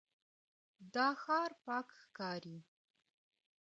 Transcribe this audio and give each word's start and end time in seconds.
دا 0.93 1.07
ښار 1.21 1.51
پاک 1.65 1.87
ښکاري. 2.01 2.57